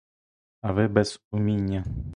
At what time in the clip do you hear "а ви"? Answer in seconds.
0.61-0.87